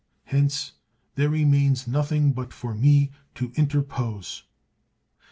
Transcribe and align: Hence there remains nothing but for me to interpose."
Hence 0.23 0.71
there 1.13 1.29
remains 1.29 1.87
nothing 1.87 2.31
but 2.33 2.51
for 2.53 2.73
me 2.73 3.11
to 3.35 3.51
interpose." 3.55 4.41